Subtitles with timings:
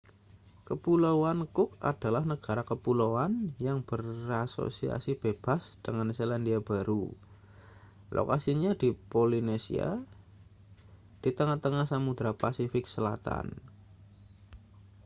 [0.67, 3.33] kepulauan cook adalah negara kepulauan
[3.65, 7.03] yang berasosiasi bebas dengan selandia baru
[8.17, 9.89] lokasinya di polinesia
[11.23, 13.45] di tengah-tengah samudra pasifik selatan